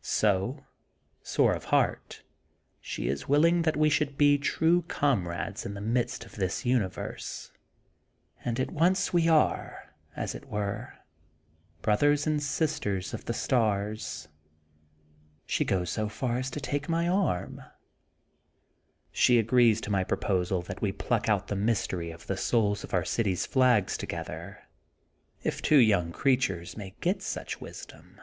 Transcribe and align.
So, 0.00 0.64
sore 1.22 1.52
of 1.52 1.64
heart, 1.64 2.22
she 2.80 3.08
is 3.08 3.28
willing 3.28 3.62
that 3.62 3.76
we 3.76 3.90
should 3.90 4.16
be 4.16 4.38
true 4.38 4.82
comrades 4.88 5.66
in 5.66 5.74
the 5.74 5.82
midst 5.82 6.24
of 6.24 6.36
this 6.36 6.64
universe. 6.64 7.50
And 8.42 8.58
at 8.58 8.70
once 8.70 9.12
we 9.12 9.28
are, 9.28 9.94
as 10.16 10.34
it 10.34 10.46
were, 10.46 10.94
brothers 11.82 12.26
and 12.26 12.36
120 12.40 13.00
THE 13.02 13.02
GOLDEN 13.04 13.22
BOOK 13.22 13.28
OF 13.28 13.36
SPRINGFIELD 13.36 13.94
sisters 13.98 14.28
of 14.28 14.28
the 14.28 14.28
stars. 14.28 14.28
She 15.44 15.64
goes 15.66 15.90
so 15.90 16.08
far 16.08 16.38
as 16.38 16.50
to 16.52 16.60
take 16.60 16.88
my 16.88 17.06
arm. 17.06 17.60
She 19.12 19.38
agrees 19.38 19.82
to 19.82 19.90
my 19.90 20.04
proposal 20.04 20.62
that 20.62 20.80
we 20.80 20.90
pluck 20.90 21.28
out 21.28 21.48
the 21.48 21.54
mystery 21.56 22.10
of 22.10 22.26
the 22.28 22.38
souls 22.38 22.82
of 22.82 22.94
our 22.94 23.02
city^s 23.04 23.46
flags 23.46 23.98
together, 23.98 24.62
if 25.42 25.60
two 25.60 25.76
young 25.78 26.12
creatures 26.12 26.78
may 26.78 26.94
get 27.02 27.20
such 27.20 27.60
wisdom. 27.60 28.22